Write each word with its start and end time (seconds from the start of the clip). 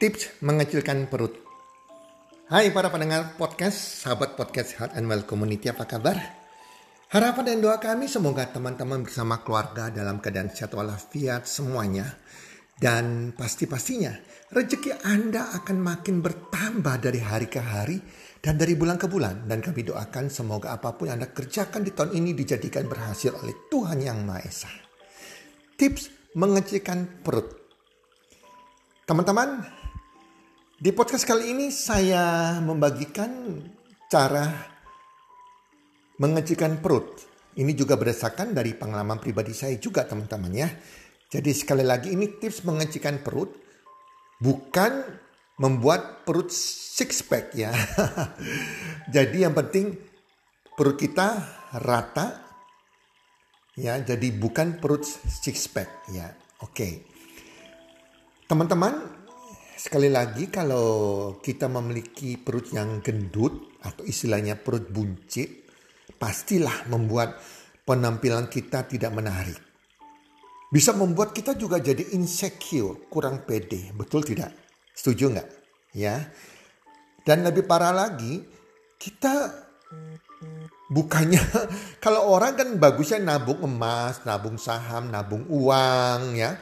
Tips 0.00 0.40
mengecilkan 0.40 1.12
perut. 1.12 1.36
Hai 2.48 2.72
para 2.72 2.88
pendengar 2.88 3.36
podcast, 3.36 4.00
sahabat 4.00 4.32
podcast 4.32 4.80
Health 4.80 4.96
and 4.96 5.04
Well 5.04 5.28
Community, 5.28 5.68
apa 5.68 5.84
kabar? 5.84 6.16
Harapan 7.12 7.44
dan 7.52 7.60
doa 7.60 7.76
kami 7.76 8.08
semoga 8.08 8.48
teman-teman 8.48 9.04
bersama 9.04 9.44
keluarga 9.44 9.92
dalam 9.92 10.24
keadaan 10.24 10.48
sehat 10.48 10.72
walafiat 10.72 11.44
semuanya. 11.44 12.16
Dan 12.80 13.36
pasti-pastinya 13.36 14.16
rezeki 14.48 15.04
Anda 15.04 15.52
akan 15.52 15.76
makin 15.84 16.24
bertambah 16.24 16.96
dari 17.04 17.20
hari 17.20 17.44
ke 17.52 17.60
hari 17.60 18.00
dan 18.40 18.56
dari 18.56 18.72
bulan 18.72 18.96
ke 18.96 19.04
bulan. 19.04 19.44
Dan 19.44 19.60
kami 19.60 19.84
doakan 19.84 20.32
semoga 20.32 20.72
apa 20.72 20.96
pun 20.96 21.12
yang 21.12 21.20
Anda 21.20 21.28
kerjakan 21.28 21.84
di 21.84 21.92
tahun 21.92 22.16
ini 22.16 22.32
dijadikan 22.32 22.88
berhasil 22.88 23.36
oleh 23.36 23.68
Tuhan 23.68 24.00
Yang 24.00 24.18
Maha 24.24 24.40
Esa. 24.48 24.72
Tips 25.76 26.32
mengecilkan 26.32 27.20
perut. 27.20 27.52
Teman-teman, 29.04 29.60
di 30.80 30.88
podcast 30.96 31.28
kali 31.28 31.52
ini 31.52 31.68
saya 31.68 32.56
membagikan 32.64 33.60
cara 34.08 34.48
mengecilkan 36.16 36.80
perut. 36.80 37.28
Ini 37.60 37.76
juga 37.76 38.00
berdasarkan 38.00 38.56
dari 38.56 38.72
pengalaman 38.72 39.20
pribadi 39.20 39.52
saya 39.52 39.76
juga 39.76 40.08
teman-teman 40.08 40.52
ya. 40.56 40.70
Jadi 41.30 41.50
sekali 41.54 41.86
lagi 41.86 42.10
ini 42.10 42.26
tips 42.26 42.66
mengecilkan 42.66 43.22
perut 43.22 43.54
bukan 44.42 45.06
membuat 45.62 46.26
perut 46.26 46.50
six 46.50 47.22
pack 47.22 47.54
ya. 47.54 47.70
jadi 49.14 49.46
yang 49.46 49.54
penting 49.54 49.94
perut 50.74 50.98
kita 50.98 51.38
rata 51.78 52.42
ya. 53.78 53.94
Jadi 54.02 54.34
bukan 54.34 54.82
perut 54.82 55.06
six 55.06 55.70
pack 55.70 56.10
ya. 56.10 56.34
Oke. 56.66 57.06
Teman-teman 58.50 59.20
Sekali 59.80 60.12
lagi 60.12 60.52
kalau 60.52 61.40
kita 61.40 61.64
memiliki 61.64 62.36
perut 62.36 62.68
yang 62.68 63.00
gendut 63.00 63.80
atau 63.80 64.04
istilahnya 64.04 64.60
perut 64.60 64.92
buncit, 64.92 65.72
pastilah 66.20 66.84
membuat 66.92 67.40
penampilan 67.88 68.52
kita 68.52 68.84
tidak 68.84 69.08
menarik. 69.08 69.69
Bisa 70.70 70.94
membuat 70.94 71.34
kita 71.34 71.58
juga 71.58 71.82
jadi 71.82 72.14
insecure, 72.14 73.10
kurang 73.10 73.42
pede. 73.42 73.90
Betul 73.90 74.22
tidak? 74.22 74.54
Setuju 74.94 75.34
nggak? 75.34 75.48
Ya. 75.98 76.30
Dan 77.26 77.42
lebih 77.42 77.66
parah 77.66 77.90
lagi, 77.90 78.46
kita 78.96 79.50
bukannya 80.94 81.42
kalau 82.04 82.30
orang 82.30 82.54
kan 82.54 82.68
bagusnya 82.78 83.18
nabung 83.18 83.66
emas, 83.66 84.22
nabung 84.22 84.56
saham, 84.56 85.10
nabung 85.10 85.42
uang 85.50 86.38
ya. 86.38 86.54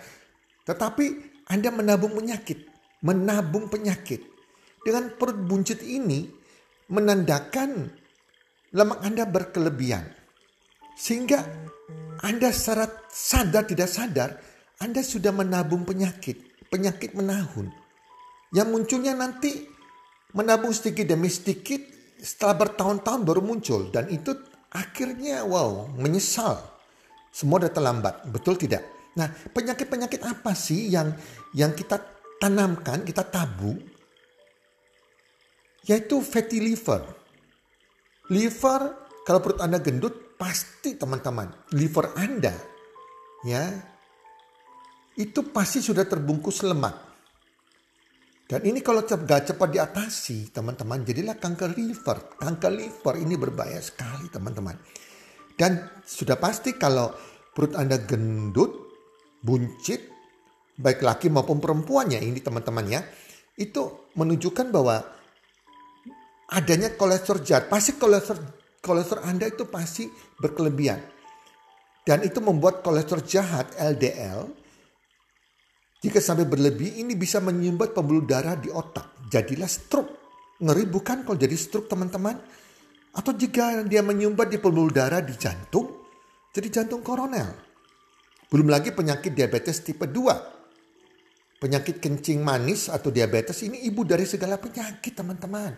Tetapi 0.64 1.04
Anda 1.52 1.68
menabung 1.68 2.16
penyakit 2.16 2.68
menabung 3.02 3.70
penyakit. 3.70 4.24
Dengan 4.82 5.12
perut 5.18 5.36
buncit 5.36 5.84
ini 5.84 6.30
menandakan 6.88 7.92
lemak 8.72 9.00
Anda 9.04 9.24
berkelebihan. 9.28 10.06
Sehingga 10.96 11.44
Anda 12.22 12.50
secara 12.50 12.88
sadar 13.10 13.64
tidak 13.68 13.88
sadar 13.90 14.30
Anda 14.78 15.02
sudah 15.02 15.34
menabung 15.34 15.82
penyakit. 15.82 16.66
Penyakit 16.68 17.16
menahun. 17.16 17.72
Yang 18.54 18.68
munculnya 18.68 19.16
nanti 19.16 19.66
menabung 20.36 20.70
sedikit 20.70 21.08
demi 21.08 21.26
sedikit 21.32 21.80
setelah 22.20 22.66
bertahun-tahun 22.66 23.26
baru 23.26 23.42
muncul. 23.42 23.90
Dan 23.90 24.06
itu 24.12 24.36
akhirnya 24.70 25.42
wow 25.42 25.90
menyesal. 25.98 26.62
Semua 27.34 27.58
sudah 27.62 27.72
terlambat. 27.72 28.28
Betul 28.30 28.54
tidak? 28.60 28.86
Nah 29.18 29.26
penyakit-penyakit 29.30 30.22
apa 30.22 30.54
sih 30.54 30.94
yang 30.94 31.10
yang 31.56 31.74
kita 31.74 31.98
tanamkan, 32.38 33.02
kita 33.02 33.26
tabung, 33.26 33.82
yaitu 35.88 36.22
fatty 36.22 36.62
liver. 36.62 37.02
Liver, 38.28 39.08
kalau 39.24 39.40
perut 39.40 39.58
Anda 39.64 39.80
gendut, 39.80 40.27
pasti 40.38 40.94
teman-teman, 40.94 41.68
liver 41.74 42.14
Anda, 42.14 42.54
ya, 43.42 43.66
itu 45.18 45.42
pasti 45.50 45.82
sudah 45.82 46.06
terbungkus 46.06 46.62
lemak. 46.62 46.94
Dan 48.48 48.64
ini 48.64 48.80
kalau 48.80 49.04
gak 49.04 49.52
cepat 49.52 49.68
diatasi, 49.68 50.54
teman-teman, 50.54 51.04
jadilah 51.04 51.36
kanker 51.36 51.76
liver. 51.76 52.32
Kanker 52.40 52.72
liver 52.72 53.14
ini 53.20 53.36
berbahaya 53.36 53.82
sekali, 53.82 54.32
teman-teman. 54.32 54.72
Dan 55.52 56.00
sudah 56.00 56.40
pasti 56.40 56.72
kalau 56.78 57.12
perut 57.52 57.76
Anda 57.76 58.00
gendut, 58.00 58.72
buncit, 59.44 60.00
baik 60.80 61.04
laki 61.04 61.28
maupun 61.28 61.60
perempuannya 61.60 62.24
ini 62.24 62.40
teman-teman 62.40 62.86
ya, 62.88 63.04
itu 63.58 64.08
menunjukkan 64.16 64.72
bahwa 64.72 64.96
adanya 66.48 66.96
kolesterol 66.96 67.44
jahat. 67.44 67.68
Pasti 67.68 68.00
kolesterol 68.00 68.57
kolesterol 68.80 69.24
Anda 69.26 69.50
itu 69.50 69.66
pasti 69.68 70.08
berkelebihan. 70.40 71.00
Dan 72.04 72.24
itu 72.24 72.40
membuat 72.40 72.80
kolesterol 72.80 73.22
jahat 73.28 73.76
LDL 73.76 74.48
jika 75.98 76.22
sampai 76.22 76.46
berlebih 76.46 77.02
ini 77.02 77.18
bisa 77.18 77.42
menyumbat 77.42 77.92
pembuluh 77.92 78.22
darah 78.22 78.54
di 78.54 78.70
otak. 78.70 79.28
Jadilah 79.28 79.68
stroke. 79.68 80.14
Ngeri 80.62 80.86
bukan 80.86 81.26
kalau 81.26 81.38
jadi 81.38 81.54
stroke 81.58 81.90
teman-teman? 81.90 82.38
Atau 83.12 83.34
jika 83.34 83.82
dia 83.82 84.00
menyumbat 84.00 84.48
di 84.48 84.62
pembuluh 84.62 84.94
darah 84.94 85.18
di 85.18 85.34
jantung, 85.34 85.90
jadi 86.54 86.80
jantung 86.80 87.02
koronel. 87.02 87.50
Belum 88.48 88.70
lagi 88.70 88.94
penyakit 88.94 89.36
diabetes 89.36 89.84
tipe 89.84 90.08
2 90.08 90.58
Penyakit 91.58 91.98
kencing 91.98 92.38
manis 92.38 92.86
atau 92.86 93.10
diabetes 93.10 93.66
ini 93.66 93.82
ibu 93.82 94.06
dari 94.06 94.22
segala 94.22 94.62
penyakit 94.62 95.10
teman-teman. 95.10 95.74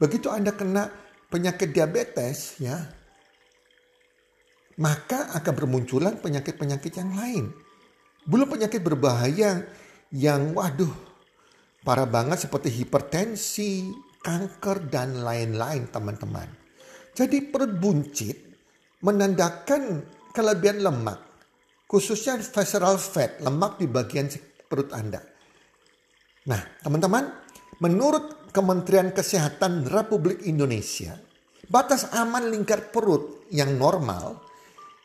Begitu 0.00 0.32
Anda 0.32 0.56
kena 0.56 0.88
penyakit 1.32 1.72
diabetes 1.72 2.60
ya, 2.60 2.76
maka 4.76 5.32
akan 5.32 5.52
bermunculan 5.56 6.20
penyakit-penyakit 6.20 6.92
yang 7.00 7.16
lain. 7.16 7.44
Belum 8.28 8.46
penyakit 8.46 8.84
berbahaya 8.84 9.64
yang 10.12 10.52
waduh 10.52 10.92
parah 11.82 12.06
banget 12.06 12.46
seperti 12.46 12.70
hipertensi, 12.70 13.90
kanker 14.22 14.86
dan 14.92 15.24
lain-lain 15.24 15.90
teman-teman. 15.90 16.46
Jadi 17.12 17.44
perut 17.50 17.74
buncit 17.76 18.36
menandakan 19.02 20.06
kelebihan 20.30 20.80
lemak, 20.80 21.20
khususnya 21.90 22.38
visceral 22.38 22.96
fat, 22.96 23.42
lemak 23.42 23.76
di 23.76 23.90
bagian 23.90 24.30
perut 24.70 24.94
Anda. 24.94 25.20
Nah, 26.48 26.62
teman-teman, 26.80 27.28
menurut 27.82 28.41
Kementerian 28.52 29.16
Kesehatan 29.16 29.88
Republik 29.88 30.44
Indonesia, 30.44 31.16
batas 31.72 32.12
aman 32.12 32.52
lingkar 32.52 32.92
perut 32.92 33.48
yang 33.48 33.80
normal 33.80 34.44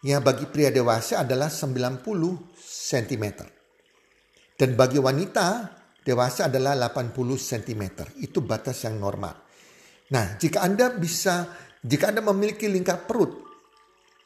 ya 0.03 0.19
bagi 0.19 0.52
pria 0.52 0.68
dewasa 0.68 1.24
adalah 1.24 1.47
90 1.47 2.03
cm. 2.59 3.25
Dan 4.58 4.75
bagi 4.75 5.00
wanita 5.00 5.47
dewasa 6.03 6.52
adalah 6.52 6.75
80 6.75 7.16
cm. 7.40 7.84
Itu 8.19 8.44
batas 8.44 8.84
yang 8.84 9.00
normal. 9.00 9.40
Nah, 10.12 10.35
jika 10.35 10.68
Anda 10.68 10.91
bisa 10.91 11.47
jika 11.79 12.12
Anda 12.12 12.19
memiliki 12.19 12.68
lingkar 12.68 13.08
perut 13.08 13.47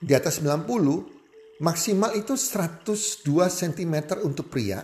di 0.01 0.17
atas 0.17 0.41
90, 0.41 1.61
maksimal 1.61 2.17
itu 2.17 2.33
102 2.33 3.21
cm 3.49 4.25
untuk 4.25 4.49
pria 4.49 4.81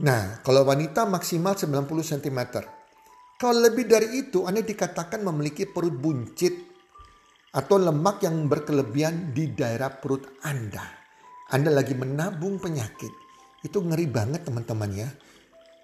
Nah, 0.00 0.40
kalau 0.40 0.64
wanita 0.64 1.04
maksimal 1.04 1.52
90 1.60 1.84
cm. 2.00 2.40
Kalau 3.36 3.56
lebih 3.60 3.84
dari 3.84 4.24
itu, 4.24 4.48
Anda 4.48 4.64
dikatakan 4.64 5.20
memiliki 5.20 5.68
perut 5.68 5.92
buncit 5.92 6.54
atau 7.52 7.76
lemak 7.76 8.24
yang 8.24 8.48
berkelebihan 8.48 9.36
di 9.36 9.52
daerah 9.52 9.92
perut 9.92 10.40
Anda. 10.44 10.84
Anda 11.52 11.68
lagi 11.68 11.92
menabung 11.92 12.56
penyakit. 12.56 13.12
Itu 13.60 13.84
ngeri 13.84 14.08
banget 14.08 14.48
teman-teman 14.48 14.90
ya. 14.96 15.08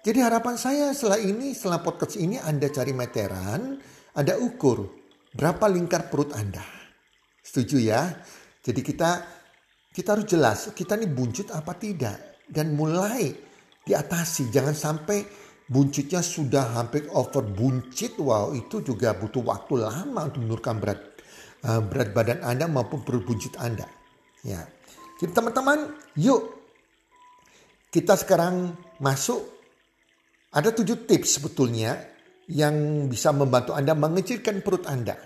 Jadi 0.01 0.23
harapan 0.23 0.55
saya 0.57 0.95
setelah 0.97 1.21
ini, 1.21 1.53
setelah 1.53 1.83
podcast 1.85 2.17
ini 2.17 2.41
Anda 2.41 2.73
cari 2.73 2.93
meteran, 2.97 3.77
Anda 4.17 4.39
ukur 4.39 4.87
berapa 5.35 5.69
lingkar 5.69 6.09
perut 6.09 6.33
Anda. 6.33 6.63
Setuju 7.43 7.77
ya? 7.77 8.17
Jadi 8.65 8.81
kita 8.81 9.09
kita 9.93 10.13
harus 10.13 10.25
jelas 10.29 10.59
kita 10.77 10.93
ini 10.97 11.09
buncit 11.09 11.49
apa 11.51 11.73
tidak 11.75 12.45
dan 12.47 12.77
mulai 12.77 13.47
diatasi. 13.87 14.51
Jangan 14.51 14.75
sampai 14.75 15.23
buncitnya 15.71 16.19
sudah 16.19 16.75
hampir 16.75 17.07
over 17.15 17.47
buncit. 17.47 18.19
Wow, 18.19 18.51
itu 18.53 18.83
juga 18.83 19.15
butuh 19.15 19.43
waktu 19.47 19.73
lama 19.87 20.27
untuk 20.27 20.43
menurunkan 20.43 20.75
berat 20.83 21.01
uh, 21.63 21.81
berat 21.81 22.11
badan 22.11 22.39
Anda 22.43 22.67
maupun 22.67 23.01
perut 23.01 23.23
buncit 23.23 23.55
Anda. 23.57 23.87
Ya. 24.43 24.67
Jadi 25.17 25.31
teman-teman, 25.33 25.97
yuk 26.19 26.57
kita 27.89 28.19
sekarang 28.19 28.75
masuk. 28.99 29.55
Ada 30.47 30.73
tujuh 30.73 31.05
tips 31.05 31.37
sebetulnya 31.37 31.99
yang 32.47 33.07
bisa 33.11 33.35
membantu 33.35 33.75
Anda 33.75 33.93
mengecilkan 33.93 34.63
perut 34.63 34.87
Anda. 34.87 35.19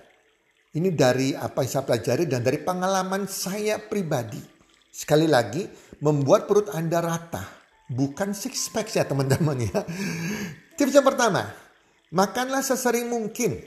Ini 0.71 0.89
dari 0.95 1.35
apa 1.35 1.61
yang 1.61 1.71
saya 1.71 1.83
pelajari 1.85 2.23
dan 2.25 2.41
dari 2.41 2.59
pengalaman 2.63 3.27
saya 3.27 3.77
pribadi. 3.77 4.39
Sekali 4.91 5.27
lagi, 5.27 5.67
membuat 6.03 6.47
perut 6.49 6.71
Anda 6.71 6.99
rata. 6.99 7.60
Bukan 7.91 8.31
six 8.31 8.71
pack 8.71 8.87
ya 8.95 9.03
teman-teman 9.03 9.67
ya. 9.67 9.83
Tips 10.79 10.95
yang 10.95 11.03
pertama, 11.03 11.51
makanlah 12.15 12.63
sesering 12.63 13.11
mungkin. 13.11 13.59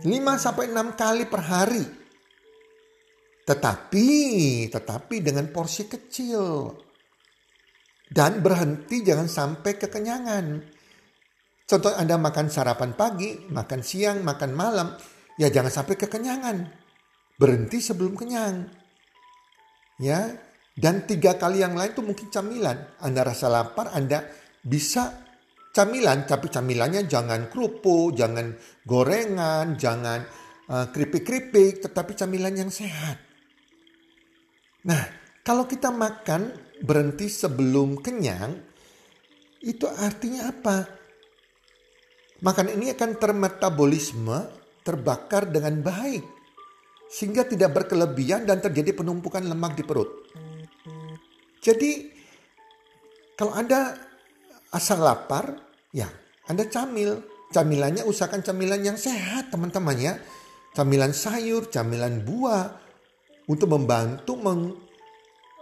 5 0.00 0.08
sampai 0.40 0.72
6 0.72 0.96
kali 0.96 1.24
per 1.28 1.42
hari. 1.44 1.84
Tetapi, 3.44 4.08
tetapi 4.72 5.16
dengan 5.20 5.52
porsi 5.52 5.84
kecil. 5.84 6.72
Dan 8.10 8.40
berhenti 8.40 9.04
jangan 9.04 9.28
sampai 9.28 9.76
kekenyangan. 9.76 10.44
Contoh 11.68 11.94
Anda 11.94 12.18
makan 12.18 12.50
sarapan 12.50 12.98
pagi, 12.98 13.46
makan 13.46 13.80
siang, 13.86 14.26
makan 14.26 14.50
malam, 14.50 14.88
ya 15.38 15.46
jangan 15.46 15.70
sampai 15.70 15.94
kekenyangan. 15.94 16.56
Berhenti 17.38 17.78
sebelum 17.78 18.18
kenyang. 18.18 18.66
Ya, 20.02 20.34
dan 20.76 21.04
tiga 21.04 21.34
kali 21.36 21.60
yang 21.60 21.74
lain 21.74 21.92
itu 21.92 22.02
mungkin 22.04 22.28
camilan. 22.30 22.98
Anda 23.02 23.26
rasa 23.26 23.50
lapar, 23.50 23.90
Anda 23.92 24.22
bisa 24.62 25.26
camilan, 25.74 26.26
tapi 26.26 26.50
camilannya 26.50 27.06
jangan 27.06 27.50
kerupuk, 27.50 28.14
jangan 28.14 28.54
gorengan, 28.86 29.74
jangan 29.78 30.20
uh, 30.70 30.86
keripik-keripik, 30.90 31.82
tetapi 31.84 32.12
camilan 32.14 32.54
yang 32.54 32.70
sehat. 32.70 33.18
Nah, 34.86 35.02
kalau 35.44 35.68
kita 35.68 35.92
makan 35.92 36.54
berhenti 36.80 37.28
sebelum 37.28 38.00
kenyang, 38.00 38.56
itu 39.60 39.84
artinya 39.84 40.48
apa? 40.48 40.76
Makanan 42.40 42.80
ini 42.80 42.96
akan 42.96 43.20
termetabolisme 43.20 44.38
terbakar 44.80 45.52
dengan 45.52 45.84
baik 45.84 46.24
sehingga 47.10 47.44
tidak 47.44 47.76
berkelebihan 47.76 48.48
dan 48.48 48.64
terjadi 48.64 48.96
penumpukan 48.96 49.44
lemak 49.44 49.76
di 49.76 49.84
perut. 49.84 50.08
Jadi 51.60 52.08
kalau 53.36 53.52
Anda 53.52 53.96
asal 54.72 55.00
lapar, 55.00 55.56
ya 55.92 56.08
Anda 56.48 56.66
camil. 56.68 57.24
Camilannya 57.50 58.06
usahakan 58.06 58.46
camilan 58.46 58.78
yang 58.78 58.94
sehat 58.94 59.50
teman-teman 59.50 59.96
ya. 59.98 60.14
Camilan 60.70 61.10
sayur, 61.10 61.66
camilan 61.66 62.22
buah 62.22 62.78
untuk 63.50 63.74
membantu 63.74 64.38
meng, 64.38 64.78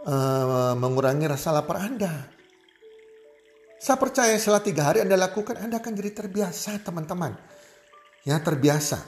uh, 0.04 0.76
mengurangi 0.76 1.24
rasa 1.24 1.48
lapar 1.56 1.80
Anda. 1.80 2.28
Saya 3.80 3.96
percaya 3.96 4.36
setelah 4.36 4.60
tiga 4.60 4.90
hari 4.90 5.00
Anda 5.00 5.16
lakukan, 5.16 5.56
Anda 5.64 5.80
akan 5.80 5.96
jadi 5.96 6.12
terbiasa 6.12 6.82
teman-teman. 6.84 7.32
Ya 8.28 8.36
terbiasa. 8.36 9.00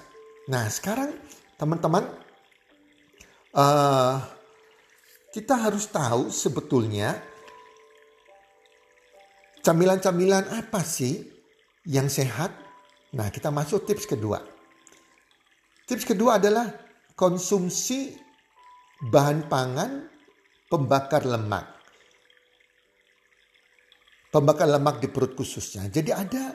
Nah 0.48 0.64
sekarang 0.72 1.12
teman-teman 1.60 2.08
uh, 3.52 4.39
kita 5.30 5.54
harus 5.54 5.86
tahu 5.86 6.26
sebetulnya 6.28 7.14
camilan-camilan 9.62 10.50
apa 10.50 10.82
sih 10.82 11.22
yang 11.86 12.10
sehat. 12.10 12.50
Nah 13.14 13.30
kita 13.30 13.54
masuk 13.54 13.86
tips 13.86 14.10
kedua. 14.10 14.42
Tips 15.86 16.06
kedua 16.06 16.42
adalah 16.42 16.70
konsumsi 17.14 18.14
bahan 19.06 19.46
pangan 19.46 19.90
pembakar 20.66 21.26
lemak. 21.26 21.66
Pembakar 24.30 24.70
lemak 24.70 25.02
di 25.02 25.10
perut 25.10 25.34
khususnya. 25.34 25.90
Jadi 25.90 26.10
ada 26.14 26.54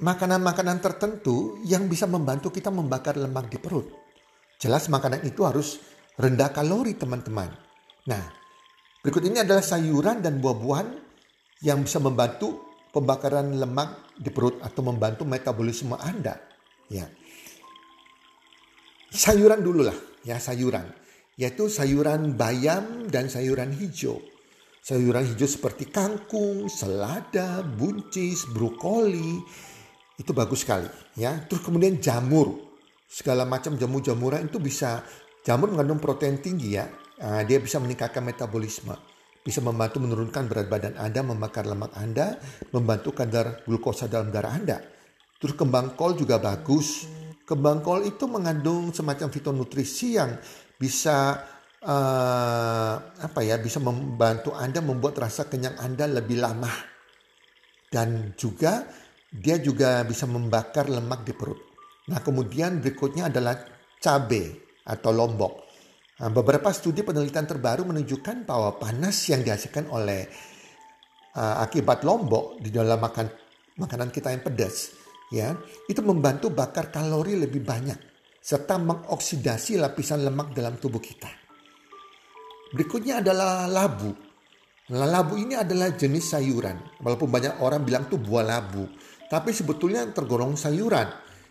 makanan-makanan 0.00 0.80
tertentu 0.80 1.60
yang 1.68 1.84
bisa 1.88 2.08
membantu 2.08 2.48
kita 2.48 2.72
membakar 2.72 3.20
lemak 3.20 3.52
di 3.52 3.60
perut. 3.60 3.88
Jelas 4.56 4.88
makanan 4.88 5.24
itu 5.28 5.44
harus 5.44 5.80
rendah 6.16 6.48
kalori 6.52 6.96
teman-teman. 6.96 7.69
Nah, 8.08 8.22
berikut 9.04 9.24
ini 9.26 9.44
adalah 9.44 9.60
sayuran 9.60 10.24
dan 10.24 10.40
buah-buahan 10.40 10.88
yang 11.66 11.84
bisa 11.84 12.00
membantu 12.00 12.72
pembakaran 12.94 13.56
lemak 13.60 14.16
di 14.16 14.32
perut 14.32 14.62
atau 14.64 14.80
membantu 14.80 15.28
metabolisme 15.28 15.96
Anda. 16.00 16.40
Ya. 16.88 17.06
Sayuran 19.10 19.60
dulu 19.60 19.84
lah, 19.84 19.98
ya 20.24 20.40
sayuran. 20.40 20.86
Yaitu 21.36 21.68
sayuran 21.68 22.36
bayam 22.36 23.08
dan 23.08 23.28
sayuran 23.28 23.72
hijau. 23.76 24.20
Sayuran 24.80 25.28
hijau 25.28 25.48
seperti 25.48 25.88
kangkung, 25.92 26.68
selada, 26.72 27.60
buncis, 27.64 28.48
brokoli, 28.48 29.40
itu 30.20 30.36
bagus 30.36 30.68
sekali 30.68 30.84
ya. 31.16 31.32
Terus 31.48 31.64
kemudian 31.64 31.96
jamur, 31.96 32.76
segala 33.08 33.48
macam 33.48 33.80
jamur-jamuran 33.80 34.52
itu 34.52 34.60
bisa 34.60 35.00
jamur 35.40 35.72
mengandung 35.72 35.98
protein 35.98 36.36
tinggi 36.44 36.76
ya. 36.76 36.84
Nah, 37.20 37.44
dia 37.44 37.60
bisa 37.60 37.76
meningkatkan 37.76 38.24
metabolisme, 38.24 38.96
bisa 39.44 39.60
membantu 39.60 40.00
menurunkan 40.00 40.48
berat 40.48 40.72
badan 40.72 40.96
Anda, 40.96 41.20
membakar 41.20 41.68
lemak 41.68 41.92
Anda, 41.92 42.40
membantu 42.72 43.12
kadar 43.12 43.60
glukosa 43.68 44.08
dalam 44.08 44.32
darah 44.32 44.56
Anda. 44.56 44.80
Terus 45.40 45.56
kembang 45.56 45.96
kol 45.96 46.16
juga 46.16 46.40
bagus. 46.40 47.04
Kembang 47.44 47.84
kol 47.84 48.04
itu 48.08 48.24
mengandung 48.24 48.92
semacam 48.92 49.28
fitonutrisi 49.28 50.16
yang 50.16 50.36
bisa 50.80 51.44
uh, 51.84 52.94
apa 53.00 53.40
ya 53.44 53.56
bisa 53.60 53.80
membantu 53.80 54.52
Anda 54.56 54.84
membuat 54.84 55.20
rasa 55.20 55.48
kenyang 55.48 55.76
Anda 55.80 56.08
lebih 56.08 56.40
lama 56.40 56.70
dan 57.90 58.32
juga 58.36 58.86
dia 59.30 59.58
juga 59.58 60.02
bisa 60.06 60.24
membakar 60.28 60.90
lemak 60.90 61.26
di 61.26 61.32
perut. 61.34 61.58
Nah 62.10 62.18
kemudian 62.22 62.78
berikutnya 62.82 63.30
adalah 63.30 63.60
cabai 63.98 64.46
atau 64.86 65.10
lombok. 65.14 65.69
Nah, 66.20 66.28
beberapa 66.28 66.68
studi 66.68 67.00
penelitian 67.00 67.48
terbaru 67.48 67.88
menunjukkan 67.88 68.44
bahwa 68.44 68.76
panas 68.76 69.16
yang 69.32 69.40
dihasilkan 69.40 69.88
oleh 69.88 70.28
uh, 71.32 71.64
akibat 71.64 72.04
lombok 72.04 72.60
di 72.60 72.68
dalam 72.68 73.00
makan 73.00 73.26
makanan 73.80 74.12
kita 74.12 74.28
yang 74.28 74.44
pedas 74.44 74.92
ya 75.32 75.56
itu 75.88 76.02
membantu 76.04 76.52
bakar 76.52 76.92
kalori 76.92 77.38
lebih 77.38 77.64
banyak 77.64 77.96
serta 78.40 78.76
mengoksidasi 78.76 79.80
lapisan 79.80 80.26
lemak 80.26 80.52
dalam 80.52 80.76
tubuh 80.76 81.00
kita. 81.00 81.28
Berikutnya 82.74 83.20
adalah 83.24 83.68
labu. 83.68 84.10
Nah, 84.90 85.06
labu 85.06 85.38
ini 85.38 85.54
adalah 85.54 85.94
jenis 85.94 86.34
sayuran. 86.34 86.98
Walaupun 86.98 87.28
banyak 87.30 87.62
orang 87.62 87.84
bilang 87.86 88.10
itu 88.10 88.18
buah 88.18 88.42
labu. 88.42 88.90
Tapi 89.30 89.54
sebetulnya 89.54 90.08
tergolong 90.10 90.58
sayuran. 90.58 91.06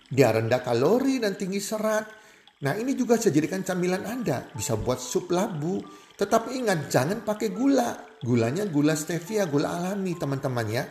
Dia 0.09 0.33
rendah 0.33 0.59
kalori 0.59 1.21
dan 1.21 1.39
tinggi 1.39 1.61
serat. 1.63 2.18
Nah 2.59 2.75
ini 2.75 2.91
juga 2.91 3.15
saya 3.15 3.31
jadikan 3.31 3.63
camilan 3.63 4.03
Anda. 4.03 4.51
Bisa 4.51 4.75
buat 4.75 4.99
sup 4.99 5.31
labu. 5.31 5.79
Tetapi 6.19 6.59
ingat 6.59 6.91
jangan 6.91 7.23
pakai 7.23 7.55
gula. 7.55 7.95
Gulanya 8.19 8.67
gula 8.67 8.99
stevia, 8.99 9.47
gula 9.47 9.79
alami 9.79 10.19
teman-teman 10.19 10.67
ya. 10.67 10.83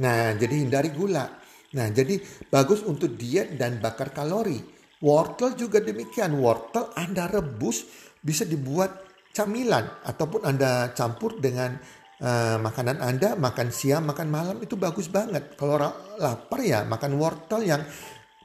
Nah 0.00 0.32
jadi 0.32 0.64
hindari 0.64 0.88
gula. 0.96 1.28
Nah 1.76 1.86
jadi 1.92 2.16
bagus 2.48 2.80
untuk 2.88 3.20
diet 3.20 3.60
dan 3.60 3.76
bakar 3.84 4.16
kalori. 4.16 4.64
Wortel 5.04 5.60
juga 5.60 5.84
demikian. 5.84 6.40
Wortel 6.40 6.88
Anda 6.96 7.28
rebus 7.28 7.84
bisa 8.24 8.48
dibuat 8.48 9.04
camilan. 9.36 10.00
Ataupun 10.08 10.48
Anda 10.48 10.96
campur 10.96 11.36
dengan 11.36 11.76
uh, 12.24 12.56
makanan 12.64 12.96
Anda 13.04 13.36
makan 13.36 13.68
siang, 13.68 14.08
makan 14.08 14.28
malam 14.32 14.56
itu 14.64 14.80
bagus 14.80 15.12
banget. 15.12 15.52
Kalau 15.60 15.76
lapar 16.16 16.60
ya 16.64 16.80
makan 16.88 17.20
wortel 17.20 17.60
yang 17.68 17.84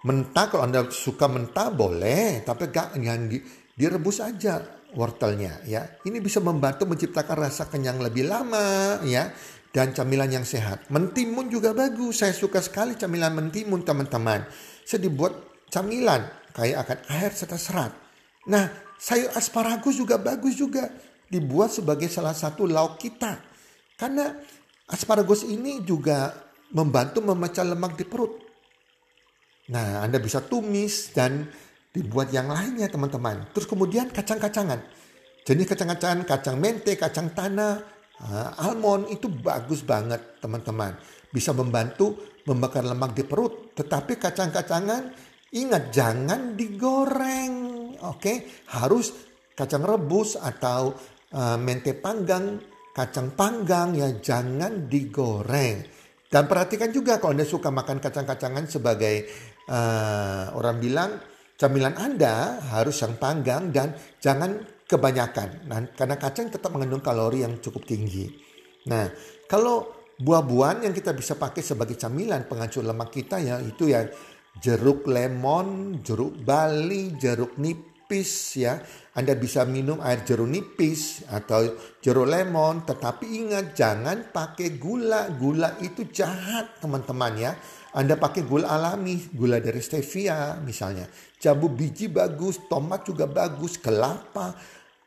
mentah. 0.05 0.45
Kalau 0.47 0.63
Anda 0.69 0.85
suka 0.93 1.25
mentah 1.25 1.73
boleh, 1.73 2.45
tapi 2.45 2.69
gak 2.69 2.95
yang 3.01 3.25
di, 3.25 3.41
direbus 3.73 4.21
aja 4.21 4.61
wortelnya 4.95 5.65
ya. 5.67 5.99
Ini 6.05 6.21
bisa 6.23 6.39
membantu 6.39 6.87
menciptakan 6.87 7.49
rasa 7.49 7.67
kenyang 7.67 7.99
lebih 7.99 8.29
lama 8.29 9.01
ya 9.03 9.33
dan 9.75 9.91
camilan 9.91 10.31
yang 10.31 10.47
sehat. 10.47 10.87
Mentimun 10.87 11.51
juga 11.51 11.75
bagus. 11.75 12.23
Saya 12.23 12.31
suka 12.31 12.63
sekali 12.63 12.95
camilan 12.95 13.35
mentimun 13.35 13.83
teman-teman. 13.83 14.47
Saya 14.87 15.03
dibuat 15.03 15.35
camilan 15.67 16.23
kayak 16.55 16.77
akan 16.87 16.99
air 17.11 17.31
serta 17.35 17.59
serat. 17.59 17.91
Nah, 18.47 18.71
sayur 18.95 19.35
asparagus 19.35 19.99
juga 19.99 20.15
bagus 20.15 20.55
juga 20.55 20.87
dibuat 21.27 21.75
sebagai 21.75 22.07
salah 22.07 22.31
satu 22.31 22.63
lauk 22.63 22.95
kita. 23.01 23.41
Karena 23.99 24.31
asparagus 24.87 25.43
ini 25.43 25.83
juga 25.83 26.31
membantu 26.71 27.19
memecah 27.19 27.67
lemak 27.67 27.99
di 27.99 28.05
perut. 28.07 28.44
Nah, 29.71 30.05
Anda 30.05 30.21
bisa 30.21 30.45
tumis 30.45 31.09
dan 31.15 31.49
dibuat 31.89 32.29
yang 32.29 32.51
lainnya 32.51 32.91
teman-teman. 32.91 33.49
Terus 33.55 33.65
kemudian 33.65 34.11
kacang-kacangan. 34.11 34.83
Jenis 35.45 35.65
kacang-kacangan, 35.69 36.27
kacang 36.27 36.57
mente, 36.59 36.93
kacang 36.99 37.31
tanah, 37.31 37.81
uh, 38.21 38.61
almond 38.61 39.09
itu 39.09 39.31
bagus 39.31 39.81
banget 39.81 40.41
teman-teman. 40.43 40.97
Bisa 41.31 41.55
membantu 41.55 42.17
membakar 42.45 42.85
lemak 42.85 43.17
di 43.17 43.23
perut. 43.25 43.73
Tetapi 43.73 44.21
kacang-kacangan 44.21 45.03
ingat 45.55 45.83
jangan 45.89 46.53
digoreng. 46.53 47.55
Oke, 48.05 48.65
harus 48.75 49.15
kacang 49.55 49.81
rebus 49.87 50.35
atau 50.35 50.93
uh, 51.31 51.57
mente 51.57 51.95
panggang 51.95 52.59
kacang 52.95 53.35
panggang 53.35 53.91
ya 53.95 54.07
jangan 54.19 54.87
digoreng. 54.87 55.83
Dan 56.25 56.47
perhatikan 56.51 56.91
juga 56.91 57.19
kalau 57.19 57.35
Anda 57.35 57.47
suka 57.47 57.71
makan 57.71 57.99
kacang-kacangan 58.03 58.65
sebagai 58.67 59.27
uh, 59.69 60.53
orang 60.57 60.77
bilang 60.81 61.11
camilan 61.55 61.95
Anda 61.95 62.59
harus 62.75 62.99
yang 63.01 63.15
panggang 63.15 63.71
dan 63.71 63.95
jangan 64.19 64.59
kebanyakan. 64.85 65.65
Nah, 65.65 65.79
karena 65.97 66.15
kacang 66.19 66.53
tetap 66.53 66.69
mengandung 66.69 67.01
kalori 67.01 67.41
yang 67.41 67.57
cukup 67.57 67.87
tinggi. 67.89 68.29
Nah, 68.85 69.09
kalau 69.49 70.05
buah-buahan 70.21 70.85
yang 70.87 70.93
kita 70.93 71.11
bisa 71.11 71.35
pakai 71.35 71.65
sebagai 71.65 71.97
camilan 71.97 72.47
penghancur 72.47 72.85
lemak 72.85 73.11
kita 73.11 73.41
ya 73.41 73.59
itu 73.59 73.91
ya 73.91 74.05
jeruk 74.61 75.09
lemon, 75.09 75.99
jeruk 75.99 76.39
bali, 76.39 77.17
jeruk 77.19 77.59
nipis 77.59 78.61
ya. 78.61 78.79
Anda 79.15 79.35
bisa 79.35 79.63
minum 79.63 80.03
air 80.03 80.27
jeruk 80.27 80.47
nipis 80.47 81.23
atau 81.27 81.75
jeruk 82.03 82.27
lemon, 82.27 82.83
tetapi 82.83 83.25
ingat 83.25 83.75
jangan 83.75 84.31
pakai 84.31 84.75
gula. 84.75 85.31
Gula 85.35 85.79
itu 85.83 86.07
jahat 86.11 86.79
teman-teman 86.79 87.33
ya. 87.35 87.51
Anda 87.95 88.19
pakai 88.19 88.43
gula 88.43 88.75
alami, 88.75 89.31
gula 89.31 89.63
dari 89.63 89.79
stevia 89.79 90.59
misalnya. 90.59 91.07
Jambu 91.39 91.71
biji 91.71 92.11
bagus, 92.11 92.67
tomat 92.67 93.07
juga 93.07 93.23
bagus, 93.23 93.79
kelapa, 93.79 94.51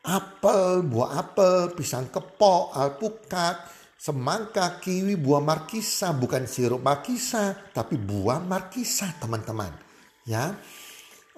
apel, 0.01 0.81
buah 0.89 1.21
apel, 1.21 1.77
pisang 1.77 2.09
kepok, 2.09 2.73
alpukat, 2.73 3.61
semangka, 3.93 4.81
kiwi, 4.81 5.13
buah 5.21 5.45
markisa, 5.45 6.17
bukan 6.17 6.49
sirup 6.49 6.81
markisa, 6.81 7.53
tapi 7.69 7.93
buah 8.01 8.41
markisa 8.41 9.13
teman-teman. 9.21 9.69
Ya, 10.25 10.57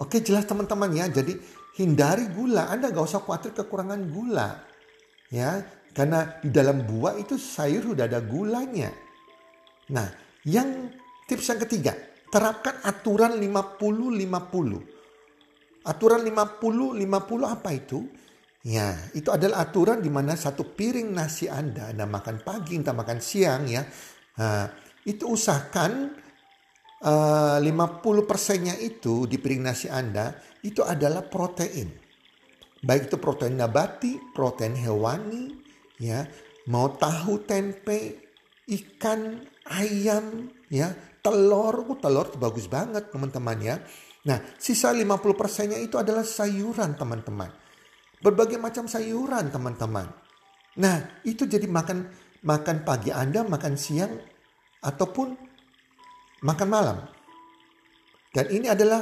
Oke 0.01 0.17
jelas 0.25 0.49
teman-teman 0.49 0.89
ya. 0.97 1.05
Jadi 1.05 1.37
hindari 1.77 2.25
gula. 2.33 2.73
Anda 2.73 2.89
gak 2.89 3.05
usah 3.05 3.21
khawatir 3.21 3.53
kekurangan 3.53 4.01
gula. 4.09 4.49
Ya, 5.29 5.61
karena 5.93 6.41
di 6.41 6.49
dalam 6.49 6.83
buah 6.89 7.21
itu 7.21 7.37
sayur 7.37 7.93
sudah 7.93 8.09
ada 8.09 8.19
gulanya. 8.19 8.89
Nah, 9.93 10.09
yang 10.43 10.89
Tips 11.31 11.47
yang 11.47 11.63
ketiga, 11.63 11.95
terapkan 12.27 12.83
aturan 12.83 13.39
50-50. 13.39 15.87
Aturan 15.87 16.27
50-50 16.27 16.99
apa 17.47 17.71
itu? 17.71 18.03
Ya, 18.67 18.99
itu 19.15 19.31
adalah 19.31 19.63
aturan 19.63 20.03
di 20.03 20.11
mana 20.11 20.35
satu 20.35 20.75
piring 20.75 21.15
nasi 21.15 21.47
Anda, 21.47 21.95
Anda 21.95 22.03
makan 22.03 22.43
pagi, 22.43 22.75
Anda 22.75 22.91
makan 22.91 23.23
siang 23.23 23.63
ya. 23.63 23.79
Nah, 24.43 24.75
itu 25.07 25.31
usahakan 25.31 26.19
uh, 26.99 27.63
50 27.63 28.27
persennya 28.27 28.75
itu 28.75 29.23
di 29.23 29.39
piring 29.39 29.63
nasi 29.63 29.87
Anda, 29.87 30.35
itu 30.67 30.83
adalah 30.83 31.31
protein. 31.31 31.95
Baik 32.83 33.07
itu 33.07 33.15
protein 33.15 33.55
nabati, 33.55 34.35
protein 34.35 34.75
hewani, 34.75 35.47
ya, 35.95 36.27
mau 36.67 36.91
tahu, 36.91 37.39
tempe, 37.47 38.19
ikan, 38.67 39.47
ayam, 39.71 40.51
ya, 40.69 41.10
telur, 41.21 41.85
oh, 41.87 41.97
telur 41.97 42.27
bagus 42.37 42.65
banget 42.67 43.13
teman-teman 43.13 43.57
ya. 43.61 43.75
Nah, 44.25 44.37
sisa 44.57 44.93
50 44.93 45.07
persennya 45.33 45.77
itu 45.81 45.97
adalah 45.97 46.21
sayuran 46.21 46.93
teman-teman. 46.93 47.49
Berbagai 48.21 48.61
macam 48.61 48.85
sayuran 48.85 49.49
teman-teman. 49.49 50.05
Nah, 50.77 51.21
itu 51.25 51.49
jadi 51.49 51.65
makan 51.65 52.05
makan 52.45 52.85
pagi 52.85 53.09
Anda, 53.09 53.41
makan 53.41 53.73
siang, 53.77 54.13
ataupun 54.81 55.33
makan 56.45 56.69
malam. 56.69 56.97
Dan 58.33 58.45
ini 58.53 58.69
adalah 58.69 59.01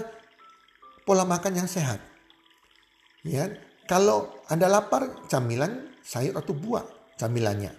pola 1.04 1.28
makan 1.28 1.54
yang 1.60 1.68
sehat. 1.68 2.00
Ya, 3.28 3.52
kalau 3.88 4.40
Anda 4.48 4.72
lapar, 4.72 5.28
camilan 5.28 6.00
sayur 6.00 6.40
atau 6.40 6.56
buah 6.56 7.16
camilannya. 7.20 7.76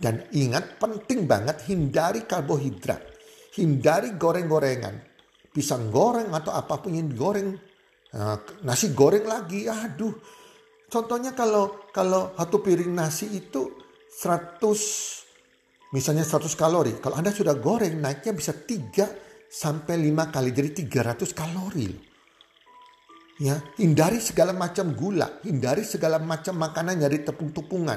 Dan 0.00 0.28
ingat 0.32 0.80
penting 0.80 1.24
banget 1.28 1.64
hindari 1.68 2.24
karbohidrat. 2.24 3.09
Hindari 3.58 4.14
goreng-gorengan. 4.14 4.94
Pisang 5.50 5.90
goreng 5.90 6.30
atau 6.30 6.54
apa 6.54 6.78
pun 6.78 6.94
yang 6.94 7.10
digoreng. 7.10 7.58
Nah, 8.14 8.38
nasi 8.62 8.94
goreng 8.94 9.26
lagi, 9.26 9.66
aduh. 9.66 10.14
Contohnya 10.90 11.34
kalau 11.34 11.90
kalau 11.94 12.34
satu 12.34 12.62
piring 12.62 12.90
nasi 12.90 13.30
itu 13.30 13.78
100 14.10 15.94
misalnya 15.94 16.26
100 16.26 16.50
kalori. 16.54 16.98
Kalau 16.98 17.18
Anda 17.18 17.30
sudah 17.30 17.54
goreng 17.58 17.98
naiknya 17.98 18.34
bisa 18.34 18.54
3 18.54 19.46
sampai 19.50 19.98
5 19.98 20.34
kali 20.34 20.50
jadi 20.54 20.70
300 20.86 21.34
kalori 21.34 22.10
Ya, 23.40 23.56
hindari 23.80 24.20
segala 24.20 24.52
macam 24.52 24.92
gula, 24.92 25.40
hindari 25.40 25.80
segala 25.80 26.20
macam 26.20 26.60
makanan 26.60 27.00
dari 27.00 27.24
tepung-tepungan. 27.24 27.96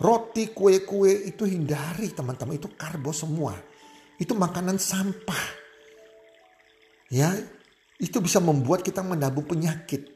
Roti, 0.00 0.56
kue-kue 0.56 1.28
itu 1.28 1.44
hindari 1.44 2.08
teman-teman, 2.16 2.56
itu 2.56 2.72
karbo 2.72 3.12
semua 3.12 3.52
itu 4.18 4.32
makanan 4.34 4.78
sampah. 4.78 5.44
Ya, 7.10 7.34
itu 7.98 8.18
bisa 8.18 8.42
membuat 8.42 8.82
kita 8.82 9.02
menabung 9.02 9.46
penyakit 9.46 10.14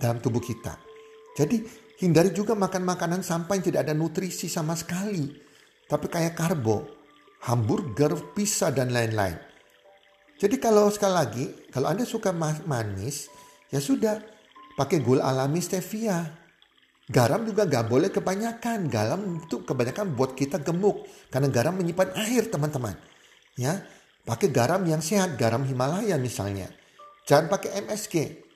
dalam 0.00 0.20
tubuh 0.20 0.40
kita. 0.40 0.80
Jadi 1.36 1.64
hindari 2.00 2.32
juga 2.32 2.56
makan 2.56 2.84
makanan 2.84 3.20
sampah 3.20 3.58
yang 3.58 3.64
tidak 3.64 3.80
ada 3.88 3.94
nutrisi 3.94 4.48
sama 4.48 4.74
sekali. 4.74 5.28
Tapi 5.88 6.06
kayak 6.08 6.36
karbo, 6.36 6.84
hamburger, 7.48 8.34
pizza 8.36 8.68
dan 8.72 8.92
lain-lain. 8.92 9.36
Jadi 10.38 10.56
kalau 10.62 10.86
sekali 10.92 11.14
lagi, 11.14 11.44
kalau 11.72 11.90
Anda 11.90 12.06
suka 12.06 12.30
manis, 12.32 13.26
ya 13.72 13.82
sudah 13.82 14.22
pakai 14.78 15.02
gula 15.02 15.26
alami 15.26 15.58
stevia. 15.58 16.22
Garam 17.08 17.48
juga 17.48 17.64
gak 17.64 17.88
boleh 17.88 18.12
kebanyakan. 18.12 18.92
Garam 18.92 19.40
itu 19.40 19.64
kebanyakan 19.64 20.12
buat 20.12 20.36
kita 20.36 20.60
gemuk. 20.60 21.08
Karena 21.32 21.48
garam 21.48 21.80
menyimpan 21.80 22.12
air 22.20 22.52
teman-teman 22.52 22.92
ya 23.58 23.82
pakai 24.22 24.54
garam 24.54 24.86
yang 24.86 25.02
sehat 25.02 25.34
garam 25.34 25.66
Himalaya 25.66 26.14
misalnya. 26.16 26.70
Jangan 27.26 27.50
pakai 27.50 27.84
MSG 27.84 28.48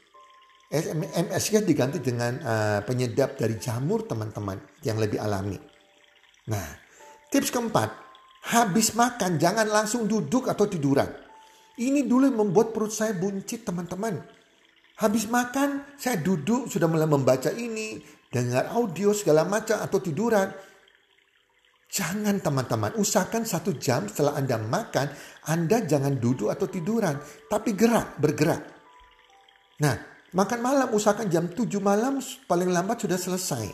MSG 0.73 1.68
diganti 1.68 2.00
dengan 2.00 2.32
uh, 2.40 2.80
penyedap 2.88 3.37
dari 3.37 3.61
jamur 3.61 4.09
teman-teman 4.09 4.56
yang 4.80 4.97
lebih 4.97 5.21
alami. 5.21 5.61
Nah 6.49 6.66
tips 7.28 7.52
keempat 7.52 7.92
habis 8.49 8.97
makan 8.97 9.37
jangan 9.37 9.68
langsung 9.68 10.09
duduk 10.09 10.49
atau 10.49 10.64
tiduran. 10.64 11.12
Ini 11.76 12.09
dulu 12.09 12.32
membuat 12.32 12.73
perut 12.73 12.92
saya 12.92 13.12
buncit 13.12 13.68
teman-teman. 13.68 14.16
Habis 14.97 15.28
makan 15.28 15.99
saya 16.00 16.21
duduk 16.21 16.73
sudah 16.73 16.88
mulai 16.88 17.09
membaca 17.09 17.52
ini 17.52 18.00
dengar 18.32 18.73
audio 18.73 19.12
segala 19.12 19.44
macam 19.44 19.76
atau 19.76 20.00
tiduran 20.00 20.49
Jangan 21.92 22.40
teman-teman, 22.40 22.96
usahakan 22.96 23.44
satu 23.44 23.76
jam 23.76 24.08
setelah 24.08 24.40
Anda 24.40 24.56
makan, 24.56 25.12
Anda 25.44 25.84
jangan 25.84 26.16
duduk 26.16 26.49
atau 26.49 26.64
tiduran, 26.64 27.20
tapi 27.52 27.76
gerak, 27.76 28.16
bergerak. 28.16 28.64
Nah, 29.84 30.00
makan 30.32 30.61
malam 30.64 30.88
usahakan 30.88 31.28
jam 31.28 31.52
7 31.52 31.68
malam 31.84 32.16
paling 32.49 32.72
lambat 32.72 33.04
sudah 33.04 33.20
selesai. 33.20 33.68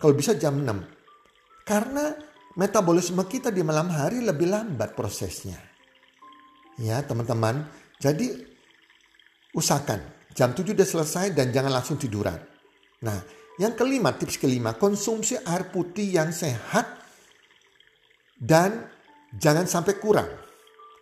Kalau 0.00 0.14
bisa 0.16 0.40
jam 0.40 0.56
6. 0.56 1.68
Karena 1.68 2.16
metabolisme 2.56 3.20
kita 3.28 3.52
di 3.52 3.60
malam 3.60 3.92
hari 3.92 4.24
lebih 4.24 4.48
lambat 4.48 4.96
prosesnya. 4.96 5.60
Ya 6.80 7.04
teman-teman, 7.04 7.68
jadi 8.00 8.40
usahakan 9.52 10.00
jam 10.32 10.56
7 10.56 10.64
sudah 10.64 10.88
selesai 10.88 11.36
dan 11.36 11.52
jangan 11.52 11.76
langsung 11.76 12.00
tiduran. 12.00 12.40
Nah, 13.04 13.20
yang 13.60 13.76
kelima, 13.76 14.16
tips 14.16 14.40
kelima, 14.40 14.80
konsumsi 14.80 15.36
air 15.44 15.68
putih 15.68 16.08
yang 16.16 16.32
sehat 16.32 16.97
dan 18.38 18.86
jangan 19.34 19.66
sampai 19.66 19.98
kurang. 19.98 20.30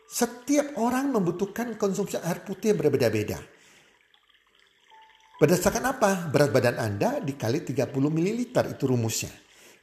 Setiap 0.08 0.80
orang 0.80 1.12
membutuhkan 1.12 1.76
konsumsi 1.76 2.16
air 2.16 2.40
putih 2.40 2.72
yang 2.72 2.80
berbeda-beda. 2.80 3.36
Berdasarkan 5.36 5.84
apa? 5.84 6.32
Berat 6.32 6.48
badan 6.48 6.80
Anda 6.80 7.20
dikali 7.20 7.60
30 7.60 7.92
ml 7.92 8.40
itu 8.72 8.84
rumusnya. 8.88 9.28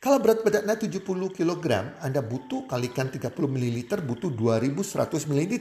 Kalau 0.01 0.17
berat 0.17 0.41
badan 0.41 0.65
Anda 0.65 0.81
70 0.81 1.05
kg, 1.05 1.65
Anda 2.01 2.25
butuh 2.25 2.65
kalikan 2.65 3.13
30 3.13 3.29
ml 3.37 3.77
butuh 4.01 4.33
2100 4.33 5.29
ml 5.29 5.53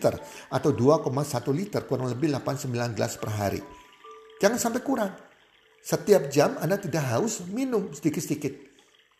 atau 0.48 0.70
2,1 0.72 1.04
liter 1.52 1.84
kurang 1.84 2.08
lebih 2.08 2.32
8-9 2.32 2.96
gelas 2.96 3.20
per 3.20 3.30
hari. 3.36 3.60
Jangan 4.40 4.58
sampai 4.58 4.80
kurang. 4.80 5.12
Setiap 5.82 6.30
jam 6.30 6.56
Anda 6.62 6.78
tidak 6.78 7.02
haus, 7.12 7.42
minum 7.50 7.90
sedikit-sedikit. 7.92 8.54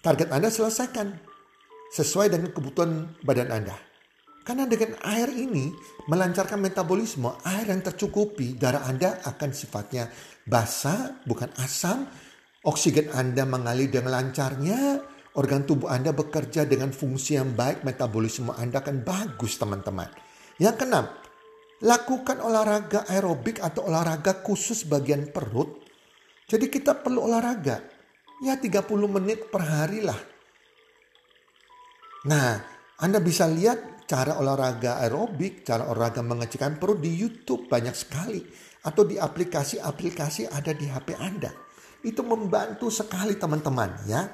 Target 0.02 0.32
Anda 0.34 0.48
selesaikan 0.48 1.31
sesuai 1.92 2.32
dengan 2.32 2.48
kebutuhan 2.56 3.20
badan 3.20 3.52
Anda. 3.52 3.76
Karena 4.42 4.66
dengan 4.66 4.98
air 5.06 5.30
ini 5.30 5.70
melancarkan 6.10 6.58
metabolisme, 6.58 7.30
air 7.46 7.70
yang 7.70 7.84
tercukupi, 7.84 8.58
darah 8.58 8.88
Anda 8.90 9.22
akan 9.22 9.50
sifatnya 9.54 10.10
basah, 10.42 11.22
bukan 11.28 11.52
asam. 11.62 12.10
Oksigen 12.62 13.10
Anda 13.14 13.46
mengalir 13.46 13.90
dengan 13.90 14.18
lancarnya, 14.18 14.98
organ 15.38 15.62
tubuh 15.62 15.90
Anda 15.90 16.10
bekerja 16.10 16.66
dengan 16.66 16.90
fungsi 16.90 17.38
yang 17.38 17.54
baik, 17.54 17.86
metabolisme 17.86 18.50
Anda 18.50 18.82
akan 18.82 19.06
bagus 19.06 19.62
teman-teman. 19.62 20.10
Yang 20.58 20.74
keenam, 20.82 21.06
lakukan 21.82 22.42
olahraga 22.42 23.06
aerobik 23.06 23.62
atau 23.62 23.86
olahraga 23.86 24.42
khusus 24.42 24.86
bagian 24.86 25.30
perut. 25.30 25.86
Jadi 26.50 26.66
kita 26.66 26.98
perlu 26.98 27.30
olahraga. 27.30 27.78
Ya 28.42 28.58
30 28.58 28.90
menit 29.06 29.54
per 29.54 29.62
hari 29.62 30.02
lah 30.02 30.31
Nah, 32.28 32.58
Anda 33.02 33.18
bisa 33.18 33.50
lihat 33.50 34.06
cara 34.06 34.38
olahraga 34.38 35.02
aerobik, 35.02 35.66
cara 35.66 35.88
olahraga 35.90 36.22
mengecilkan 36.22 36.78
perut 36.78 37.02
di 37.02 37.10
YouTube 37.10 37.66
banyak 37.66 37.94
sekali. 37.96 38.42
Atau 38.82 39.06
di 39.06 39.18
aplikasi-aplikasi 39.18 40.50
ada 40.50 40.74
di 40.74 40.86
HP 40.90 41.14
Anda. 41.18 41.50
Itu 42.02 42.26
membantu 42.26 42.90
sekali 42.90 43.38
teman-teman 43.38 44.10
ya. 44.10 44.26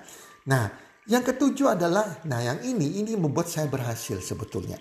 Nah 0.48 0.88
yang 1.08 1.24
ketujuh 1.24 1.72
adalah, 1.72 2.20
nah 2.28 2.44
yang 2.44 2.60
ini, 2.68 3.00
ini 3.00 3.16
membuat 3.16 3.48
saya 3.48 3.64
berhasil 3.64 4.20
sebetulnya. 4.20 4.76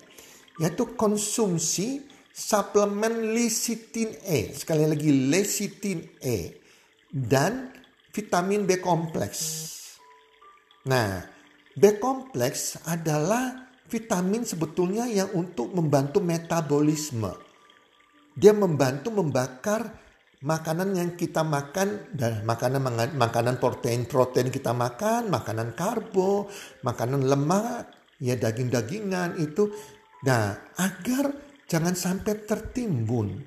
Yaitu 0.60 0.92
konsumsi 0.92 2.04
suplemen 2.28 3.32
lecithin 3.32 4.12
E. 4.28 4.52
Sekali 4.52 4.84
lagi 4.84 5.08
lecithin 5.08 6.04
E. 6.20 6.60
Dan 7.08 7.72
vitamin 8.12 8.68
B 8.68 8.76
kompleks. 8.76 9.40
Nah, 10.84 11.24
B 11.78 12.02
kompleks 12.02 12.82
adalah 12.90 13.70
vitamin 13.86 14.42
sebetulnya 14.42 15.06
yang 15.06 15.30
untuk 15.38 15.70
membantu 15.70 16.18
metabolisme. 16.18 17.30
Dia 18.34 18.50
membantu 18.50 19.14
membakar 19.14 19.94
makanan 20.42 20.98
yang 20.98 21.14
kita 21.14 21.46
makan 21.46 22.10
dan 22.18 22.42
makanan 22.42 22.82
makanan 23.14 23.62
protein 23.62 24.10
protein 24.10 24.50
kita 24.50 24.74
makan, 24.74 25.30
makanan 25.30 25.78
karbo, 25.78 26.50
makanan 26.82 27.22
lemak, 27.22 27.94
ya 28.18 28.34
daging-dagingan 28.34 29.38
itu. 29.38 29.70
Nah, 30.26 30.74
agar 30.82 31.30
jangan 31.70 31.94
sampai 31.94 32.42
tertimbun. 32.42 33.38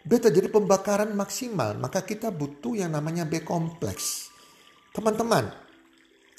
B 0.00 0.10
terjadi 0.14 0.46
pembakaran 0.46 1.10
maksimal, 1.18 1.74
maka 1.74 2.06
kita 2.06 2.30
butuh 2.30 2.78
yang 2.78 2.94
namanya 2.94 3.26
B 3.26 3.42
kompleks. 3.42 4.30
Teman-teman, 4.94 5.50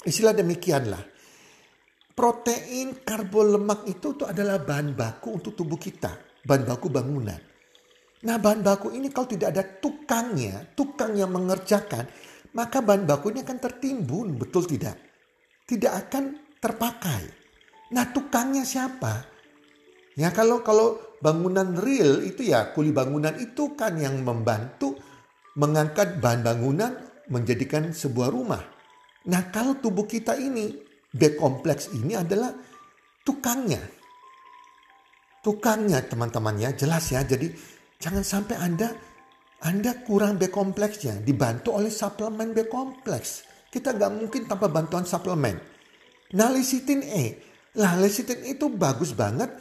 istilah 0.08 0.32
demikianlah. 0.32 1.11
Protein, 2.12 3.00
karbo, 3.00 3.40
lemak 3.40 3.88
itu, 3.88 4.12
itu 4.12 4.24
adalah 4.28 4.60
bahan 4.60 4.92
baku 4.92 5.40
untuk 5.40 5.56
tubuh 5.56 5.80
kita. 5.80 6.12
Bahan 6.44 6.68
baku 6.68 6.92
bangunan. 6.92 7.40
Nah 8.22 8.36
bahan 8.38 8.62
baku 8.62 8.94
ini 8.94 9.10
kalau 9.10 9.26
tidak 9.26 9.48
ada 9.56 9.64
tukangnya, 9.64 10.62
tukang 10.78 11.16
yang 11.18 11.32
mengerjakan, 11.34 12.06
maka 12.54 12.84
bahan 12.84 13.08
bakunya 13.08 13.42
akan 13.42 13.58
tertimbun, 13.58 14.38
betul 14.38 14.68
tidak? 14.68 14.94
Tidak 15.66 15.90
akan 15.90 16.38
terpakai. 16.60 17.22
Nah 17.96 18.04
tukangnya 18.12 18.62
siapa? 18.62 19.26
Ya 20.14 20.28
kalau 20.30 20.60
kalau 20.60 21.00
bangunan 21.24 21.72
real 21.80 22.20
itu 22.20 22.52
ya 22.52 22.70
kuli 22.76 22.92
bangunan 22.92 23.32
itu 23.40 23.72
kan 23.72 23.96
yang 23.96 24.20
membantu 24.20 25.00
mengangkat 25.56 26.20
bahan 26.20 26.44
bangunan 26.44 26.92
menjadikan 27.32 27.90
sebuah 27.90 28.28
rumah. 28.28 28.62
Nah 29.26 29.48
kalau 29.48 29.80
tubuh 29.80 30.04
kita 30.04 30.36
ini 30.36 30.91
B 31.12 31.36
kompleks 31.36 31.92
ini 31.92 32.16
adalah 32.16 32.48
tukangnya. 33.20 33.80
Tukangnya 35.44 36.00
teman-teman 36.08 36.56
ya, 36.56 36.70
jelas 36.72 37.12
ya. 37.12 37.20
Jadi 37.20 37.52
jangan 38.00 38.24
sampai 38.24 38.56
Anda 38.56 38.88
Anda 39.62 40.02
kurang 40.02 40.42
B 40.42 40.50
kompleksnya, 40.50 41.22
dibantu 41.22 41.78
oleh 41.78 41.92
suplemen 41.92 42.50
B 42.50 42.66
kompleks. 42.66 43.46
Kita 43.70 43.94
nggak 43.94 44.12
mungkin 44.12 44.42
tanpa 44.50 44.66
bantuan 44.66 45.06
suplemen. 45.06 45.54
Nah, 46.34 46.48
lecithin 46.50 47.04
E. 47.06 47.24
Lah, 47.78 47.94
lecithin 47.94 48.42
itu 48.42 48.68
bagus 48.72 49.14
banget 49.14 49.54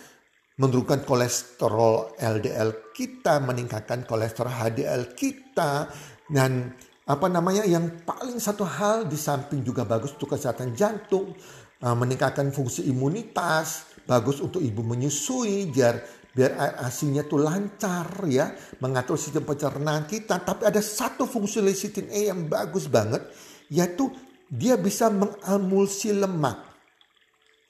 menurunkan 0.58 1.06
kolesterol 1.06 2.18
LDL 2.18 2.94
kita, 2.94 3.40
meningkatkan 3.40 4.04
kolesterol 4.04 4.52
HDL 4.52 5.16
kita, 5.16 5.88
dan 6.28 6.76
apa 7.06 7.28
namanya 7.28 7.66
yang 7.66 8.06
paling 8.06 8.38
satu 8.38 8.62
hal 8.62 9.10
di 9.10 9.18
samping 9.18 9.66
juga 9.66 9.82
bagus 9.82 10.14
untuk 10.14 10.38
kesehatan 10.38 10.78
jantung, 10.78 11.34
uh, 11.82 11.96
meningkatkan 11.98 12.54
fungsi 12.54 12.86
imunitas, 12.86 13.98
bagus 14.06 14.38
untuk 14.40 14.62
ibu 14.62 14.86
menyusui 14.86 15.70
biar 15.74 16.22
biar 16.32 16.52
air 16.56 16.76
asinya 16.88 17.28
tuh 17.28 17.44
lancar 17.44 18.08
ya, 18.30 18.56
mengatur 18.80 19.20
sistem 19.20 19.44
pencernaan 19.44 20.08
kita. 20.08 20.40
Tapi 20.40 20.64
ada 20.64 20.80
satu 20.80 21.28
fungsi 21.28 21.60
lecithin 21.60 22.08
E 22.08 22.32
yang 22.32 22.48
bagus 22.48 22.88
banget, 22.88 23.26
yaitu 23.68 24.08
dia 24.48 24.80
bisa 24.80 25.12
mengemulsi 25.12 26.16
lemak. 26.16 26.72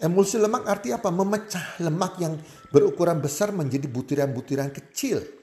Emulsi 0.02 0.42
lemak 0.42 0.66
artinya 0.66 0.98
apa? 0.98 1.10
Memecah 1.14 1.66
lemak 1.82 2.18
yang 2.18 2.34
berukuran 2.74 3.22
besar 3.22 3.54
menjadi 3.54 3.86
butiran-butiran 3.86 4.74
kecil. 4.74 5.41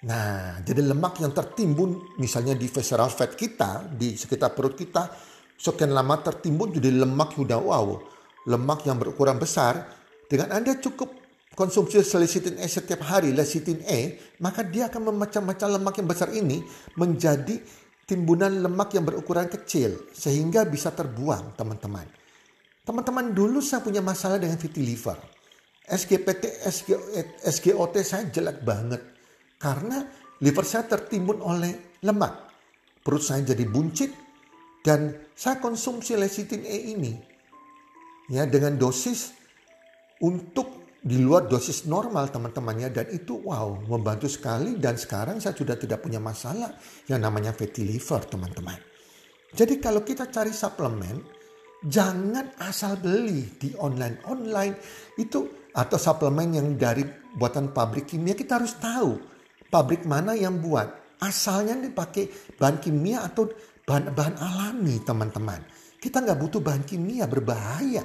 Nah, 0.00 0.64
jadi 0.64 0.80
lemak 0.80 1.20
yang 1.20 1.36
tertimbun 1.36 2.16
misalnya 2.16 2.56
di 2.56 2.64
visceral 2.72 3.12
fat 3.12 3.36
kita, 3.36 3.84
di 3.92 4.16
sekitar 4.16 4.56
perut 4.56 4.72
kita, 4.72 5.12
sekian 5.60 5.92
lama 5.92 6.16
tertimbun 6.24 6.72
jadi 6.72 7.04
lemak 7.04 7.36
sudah 7.36 7.60
wow, 7.60 8.00
lemak 8.48 8.88
yang 8.88 8.96
berukuran 8.96 9.36
besar. 9.36 9.92
Dengan 10.24 10.56
Anda 10.56 10.80
cukup 10.80 11.12
konsumsi 11.52 12.00
lecithin 12.00 12.56
E 12.56 12.64
setiap 12.64 13.04
hari, 13.04 13.36
lecithin 13.36 13.84
E, 13.84 14.16
maka 14.40 14.64
dia 14.64 14.88
akan 14.88 15.12
memecah-mecah 15.12 15.68
lemak 15.68 16.00
yang 16.00 16.08
besar 16.08 16.32
ini 16.32 16.64
menjadi 16.96 17.60
timbunan 18.08 18.56
lemak 18.56 18.96
yang 18.96 19.04
berukuran 19.04 19.52
kecil 19.52 20.08
sehingga 20.16 20.64
bisa 20.64 20.96
terbuang, 20.96 21.60
teman-teman. 21.60 22.08
Teman-teman 22.88 23.36
dulu 23.36 23.60
saya 23.60 23.84
punya 23.84 24.00
masalah 24.00 24.40
dengan 24.40 24.56
fatty 24.56 24.80
liver. 24.80 25.20
SGPT, 25.90 26.64
SGOT 27.44 27.94
saya 28.00 28.30
jelek 28.30 28.62
banget 28.62 29.09
karena 29.60 30.08
liver 30.40 30.64
saya 30.64 30.88
tertimbun 30.88 31.44
oleh 31.44 32.00
lemak. 32.00 32.48
Perut 33.04 33.20
saya 33.20 33.44
jadi 33.44 33.68
buncit 33.68 34.10
dan 34.80 35.12
saya 35.36 35.60
konsumsi 35.60 36.16
lecithin 36.16 36.64
E 36.64 36.96
ini. 36.96 37.12
Ya 38.32 38.48
dengan 38.48 38.80
dosis 38.80 39.36
untuk 40.24 40.80
di 41.00 41.16
luar 41.16 41.48
dosis 41.48 41.88
normal 41.88 42.28
teman-temannya 42.28 42.92
dan 42.92 43.06
itu 43.08 43.40
wow 43.40 43.72
membantu 43.88 44.28
sekali 44.28 44.76
dan 44.76 45.00
sekarang 45.00 45.40
saya 45.40 45.56
sudah 45.56 45.76
tidak 45.76 46.04
punya 46.04 46.20
masalah 46.20 46.76
yang 47.08 47.24
namanya 47.24 47.56
fatty 47.56 47.84
liver 47.84 48.20
teman-teman. 48.28 48.76
Jadi 49.50 49.80
kalau 49.80 50.04
kita 50.04 50.28
cari 50.28 50.52
suplemen 50.52 51.20
jangan 51.80 52.52
asal 52.60 53.00
beli 53.00 53.56
di 53.56 53.72
online-online 53.80 54.76
itu 55.16 55.72
atau 55.72 55.96
suplemen 55.96 56.60
yang 56.60 56.68
dari 56.76 57.02
buatan 57.32 57.72
pabrik 57.72 58.12
kimia 58.12 58.36
kita 58.36 58.60
harus 58.60 58.76
tahu 58.76 59.39
pabrik 59.70 60.04
mana 60.04 60.34
yang 60.34 60.58
buat. 60.58 61.18
Asalnya 61.22 61.78
dipakai 61.78 62.28
bahan 62.58 62.82
kimia 62.82 63.22
atau 63.24 63.48
bahan-bahan 63.86 64.36
alami 64.36 64.98
teman-teman. 65.00 65.62
Kita 66.00 66.20
nggak 66.20 66.38
butuh 66.40 66.60
bahan 66.60 66.84
kimia 66.84 67.30
berbahaya. 67.30 68.02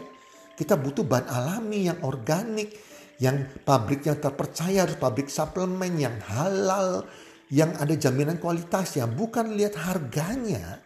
Kita 0.56 0.80
butuh 0.80 1.04
bahan 1.04 1.28
alami 1.28 1.89
yang 1.91 1.99
organik, 2.08 2.71
yang 3.19 3.43
pabriknya 3.65 4.15
terpercaya, 4.15 4.88
pabrik 4.95 5.28
suplemen 5.28 5.99
yang 5.99 6.15
halal, 6.32 7.04
yang 7.51 7.75
ada 7.75 7.91
jaminan 7.95 8.39
kualitasnya. 8.39 9.08
Bukan 9.08 9.56
lihat 9.56 9.75
harganya, 9.80 10.80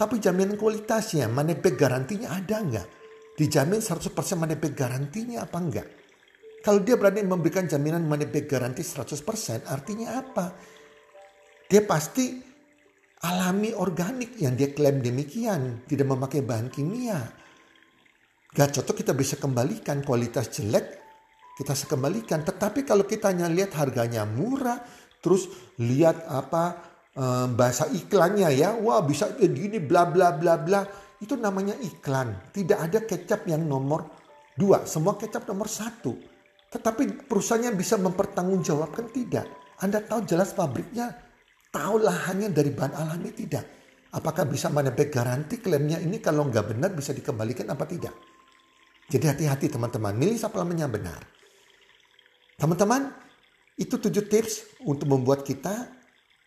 tapi 0.00 0.16
jaminan 0.16 0.56
kualitasnya, 0.56 1.28
money 1.28 1.60
garantinya 1.60 2.32
ada 2.32 2.56
nggak? 2.56 2.88
Dijamin 3.36 3.84
100% 3.84 4.40
money 4.40 4.56
garantinya 4.72 5.44
apa 5.44 5.58
enggak? 5.60 5.99
Kalau 6.60 6.80
dia 6.84 7.00
berani 7.00 7.24
memberikan 7.24 7.64
jaminan 7.64 8.04
money 8.04 8.28
back 8.28 8.44
garanti 8.44 8.84
100% 8.84 9.64
artinya 9.64 10.20
apa? 10.20 10.52
Dia 11.70 11.80
pasti 11.88 12.36
alami 13.24 13.72
organik 13.72 14.36
yang 14.36 14.56
dia 14.56 14.72
klaim 14.76 15.00
demikian. 15.00 15.88
Tidak 15.88 16.04
memakai 16.04 16.44
bahan 16.44 16.68
kimia. 16.68 17.20
Gak 18.50 18.76
cocok 18.76 18.96
kita 19.00 19.12
bisa 19.14 19.38
kembalikan 19.40 20.02
kualitas 20.04 20.52
jelek 20.52 21.00
kita 21.60 21.76
sekembalikan. 21.76 22.40
Tetapi 22.40 22.88
kalau 22.88 23.04
kita 23.04 23.28
hanya 23.28 23.44
lihat 23.52 23.76
harganya 23.76 24.24
murah, 24.24 24.80
terus 25.20 25.52
lihat 25.76 26.24
apa 26.24 26.80
um, 27.12 27.52
bahasa 27.52 27.84
iklannya 27.92 28.48
ya, 28.56 28.72
wah 28.80 29.04
bisa 29.04 29.36
gini 29.36 29.76
bla 29.76 30.08
bla 30.08 30.32
bla 30.32 30.56
bla. 30.56 30.88
Itu 31.20 31.36
namanya 31.36 31.76
iklan. 31.76 32.48
Tidak 32.48 32.80
ada 32.80 33.04
kecap 33.04 33.44
yang 33.44 33.68
nomor 33.68 34.08
dua. 34.56 34.88
Semua 34.88 35.20
kecap 35.20 35.44
nomor 35.44 35.68
satu. 35.68 36.29
Tetapi 36.70 37.26
perusahaannya 37.26 37.74
bisa 37.74 37.98
mempertanggungjawabkan 37.98 39.10
tidak. 39.10 39.46
Anda 39.82 39.98
tahu 40.06 40.22
jelas 40.22 40.54
pabriknya, 40.54 41.10
tahu 41.74 41.98
lahannya 41.98 42.54
dari 42.54 42.70
bahan 42.70 42.94
alami 42.94 43.34
tidak. 43.34 43.66
Apakah 44.14 44.46
bisa 44.46 44.70
menebak 44.70 45.10
garansi 45.10 45.58
klaimnya 45.58 45.98
ini 45.98 46.22
kalau 46.22 46.46
nggak 46.46 46.74
benar 46.74 46.90
bisa 46.94 47.10
dikembalikan 47.10 47.66
apa 47.70 47.86
tidak. 47.86 48.14
Jadi 49.10 49.26
hati-hati 49.26 49.66
teman-teman, 49.66 50.14
milih 50.14 50.38
suplemen 50.38 50.78
yang 50.78 50.90
benar. 50.94 51.18
Teman-teman, 52.54 53.10
itu 53.74 53.98
tujuh 53.98 54.30
tips 54.30 54.82
untuk 54.86 55.10
membuat 55.10 55.42
kita 55.42 55.90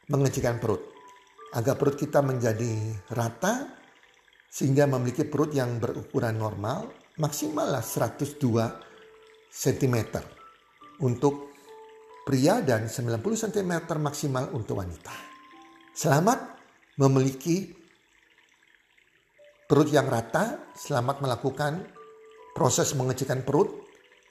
mengecilkan 0.08 0.64
perut. 0.64 0.80
Agar 1.52 1.76
perut 1.76 2.00
kita 2.00 2.24
menjadi 2.24 2.96
rata, 3.12 3.68
sehingga 4.48 4.88
memiliki 4.88 5.28
perut 5.28 5.52
yang 5.52 5.82
berukuran 5.82 6.40
normal, 6.40 6.94
maksimal 7.18 7.68
lah 7.68 7.84
102 7.84 8.93
cm 9.54 9.96
untuk 11.06 11.54
pria 12.26 12.66
dan 12.66 12.90
90 12.90 13.22
cm 13.22 13.74
maksimal 14.02 14.50
untuk 14.58 14.82
wanita. 14.82 15.14
Selamat 15.94 16.58
memiliki 16.98 17.70
perut 19.70 19.94
yang 19.94 20.10
rata, 20.10 20.74
selamat 20.74 21.22
melakukan 21.22 21.86
proses 22.58 22.98
mengecilkan 22.98 23.46
perut 23.46 23.84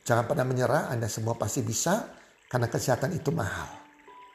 Jangan 0.03 0.27
pernah 0.27 0.43
menyerah, 0.43 0.91
Anda 0.91 1.07
semua 1.07 1.39
pasti 1.39 1.63
bisa 1.63 2.11
karena 2.51 2.67
kesehatan 2.67 3.15
itu 3.15 3.31
mahal. 3.31 3.71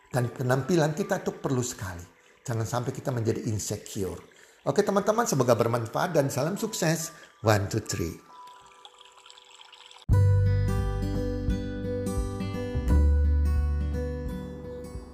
Dan 0.08 0.32
penampilan 0.32 0.96
kita 0.96 1.20
itu 1.20 1.36
perlu 1.36 1.60
sekali. 1.60 2.04
Jangan 2.48 2.64
sampai 2.64 2.96
kita 2.96 3.12
menjadi 3.12 3.44
insecure. 3.52 4.24
Oke 4.64 4.80
teman-teman, 4.80 5.28
semoga 5.28 5.52
bermanfaat 5.60 6.16
dan 6.16 6.32
salam 6.32 6.56
sukses. 6.56 7.12
One, 7.44 7.68
two, 7.68 7.84
three. 7.84 8.27